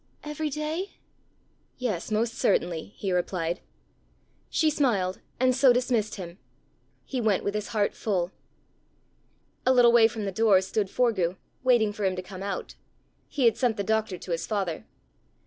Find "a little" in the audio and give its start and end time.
9.63-9.91